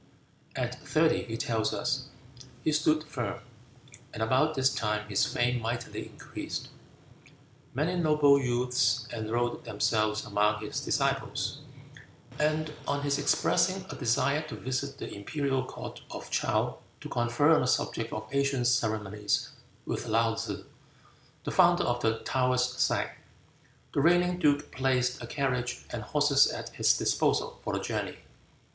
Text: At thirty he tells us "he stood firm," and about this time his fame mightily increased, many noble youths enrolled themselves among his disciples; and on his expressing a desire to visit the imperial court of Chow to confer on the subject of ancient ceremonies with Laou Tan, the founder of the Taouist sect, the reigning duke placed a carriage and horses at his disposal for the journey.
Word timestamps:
At 0.55 0.83
thirty 0.83 1.25
he 1.25 1.37
tells 1.37 1.75
us 1.75 2.07
"he 2.63 2.71
stood 2.71 3.03
firm," 3.03 3.37
and 4.11 4.23
about 4.23 4.55
this 4.55 4.73
time 4.73 5.07
his 5.07 5.27
fame 5.31 5.61
mightily 5.61 6.07
increased, 6.07 6.69
many 7.75 7.95
noble 8.01 8.41
youths 8.41 9.07
enrolled 9.13 9.63
themselves 9.63 10.25
among 10.25 10.61
his 10.65 10.81
disciples; 10.83 11.59
and 12.39 12.73
on 12.87 13.03
his 13.03 13.19
expressing 13.19 13.85
a 13.91 13.95
desire 13.95 14.41
to 14.47 14.55
visit 14.55 14.97
the 14.97 15.13
imperial 15.13 15.63
court 15.67 16.01
of 16.09 16.31
Chow 16.31 16.79
to 16.99 17.07
confer 17.07 17.53
on 17.53 17.61
the 17.61 17.67
subject 17.67 18.11
of 18.11 18.27
ancient 18.31 18.65
ceremonies 18.65 19.49
with 19.85 20.07
Laou 20.07 20.35
Tan, 20.43 20.65
the 21.43 21.51
founder 21.51 21.83
of 21.83 21.99
the 21.99 22.21
Taouist 22.21 22.79
sect, 22.79 23.19
the 23.93 24.01
reigning 24.01 24.39
duke 24.39 24.71
placed 24.71 25.21
a 25.21 25.27
carriage 25.27 25.85
and 25.91 26.01
horses 26.01 26.47
at 26.47 26.69
his 26.69 26.97
disposal 26.97 27.59
for 27.63 27.73
the 27.73 27.79
journey. 27.79 28.17